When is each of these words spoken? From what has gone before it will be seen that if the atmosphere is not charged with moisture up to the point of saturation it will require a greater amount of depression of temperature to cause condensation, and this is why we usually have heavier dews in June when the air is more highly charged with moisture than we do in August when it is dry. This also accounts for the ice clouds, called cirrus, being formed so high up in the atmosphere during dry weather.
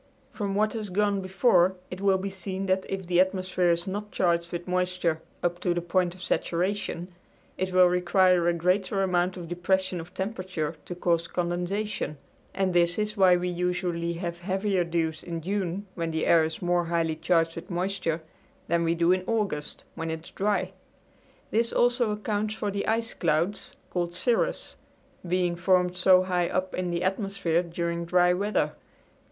From 0.33 0.55
what 0.55 0.73
has 0.73 0.89
gone 0.89 1.21
before 1.21 1.75
it 1.91 2.01
will 2.01 2.17
be 2.17 2.31
seen 2.31 2.65
that 2.65 2.87
if 2.89 3.05
the 3.05 3.19
atmosphere 3.19 3.69
is 3.69 3.85
not 3.85 4.09
charged 4.11 4.51
with 4.51 4.67
moisture 4.67 5.21
up 5.43 5.59
to 5.59 5.75
the 5.75 5.81
point 5.83 6.15
of 6.15 6.23
saturation 6.23 7.13
it 7.55 7.71
will 7.71 7.85
require 7.85 8.47
a 8.47 8.53
greater 8.53 9.03
amount 9.03 9.37
of 9.37 9.47
depression 9.47 9.99
of 9.99 10.11
temperature 10.15 10.75
to 10.85 10.95
cause 10.95 11.27
condensation, 11.27 12.17
and 12.51 12.73
this 12.73 12.97
is 12.97 13.15
why 13.15 13.37
we 13.37 13.47
usually 13.49 14.13
have 14.13 14.39
heavier 14.39 14.83
dews 14.83 15.21
in 15.21 15.39
June 15.39 15.85
when 15.93 16.09
the 16.09 16.25
air 16.25 16.43
is 16.43 16.63
more 16.63 16.85
highly 16.85 17.15
charged 17.15 17.55
with 17.55 17.69
moisture 17.69 18.23
than 18.67 18.83
we 18.83 18.95
do 18.95 19.11
in 19.11 19.23
August 19.27 19.83
when 19.93 20.09
it 20.09 20.23
is 20.23 20.31
dry. 20.31 20.71
This 21.51 21.71
also 21.71 22.09
accounts 22.11 22.55
for 22.55 22.71
the 22.71 22.87
ice 22.87 23.13
clouds, 23.13 23.75
called 23.91 24.15
cirrus, 24.15 24.77
being 25.27 25.55
formed 25.55 25.95
so 25.95 26.23
high 26.23 26.49
up 26.49 26.73
in 26.73 26.89
the 26.89 27.03
atmosphere 27.03 27.61
during 27.61 28.05
dry 28.05 28.33
weather. 28.33 28.73